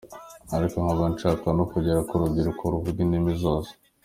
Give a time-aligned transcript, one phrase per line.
[0.55, 3.71] Ariko nkaba nshaka no kugera ku rubyiruko ruvuga indimi zose.